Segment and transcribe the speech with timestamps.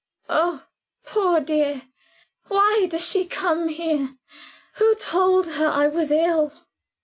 [0.29, 0.65] "Oh!
[1.05, 1.83] poor dear,
[2.47, 4.15] why does she come here?
[4.77, 6.65] Who told her I was ill?"